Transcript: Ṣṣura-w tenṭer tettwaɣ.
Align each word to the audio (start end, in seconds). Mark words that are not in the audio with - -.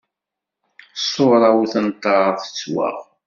Ṣṣura-w 1.01 1.59
tenṭer 1.71 2.23
tettwaɣ. 2.39 2.97